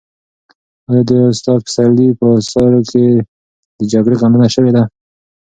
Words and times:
آیا 0.89 1.01
د 1.09 1.11
استاد 1.31 1.59
پسرلي 1.67 2.07
په 2.19 2.25
اثارو 2.39 2.81
کې 2.89 3.05
د 3.79 3.81
جګړې 3.93 4.15
غندنه 4.21 4.47
شوې 4.55 4.71
ده؟ 4.75 4.83